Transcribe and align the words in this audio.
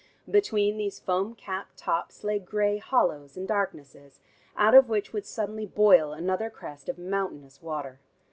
Between 0.27 0.77
these 0.77 0.99
foam 0.99 1.35
capped 1.35 1.77
tops 1.77 2.23
lay 2.23 2.39
gray 2.39 2.79
hollows 2.79 3.37
and 3.37 3.47
darknesses, 3.47 4.19
out 4.57 4.73
of 4.73 4.89
which 4.89 5.13
would 5.13 5.27
suddenly 5.27 5.67
boil 5.67 6.11
another 6.11 6.49
crest 6.49 6.89
of 6.89 6.97
mountainous 6.97 7.61
water. 7.61 7.99